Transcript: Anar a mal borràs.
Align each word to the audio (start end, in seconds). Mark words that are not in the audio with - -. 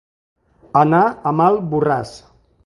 Anar 0.81 1.01
a 1.33 1.35
mal 1.41 1.61
borràs. 1.75 2.17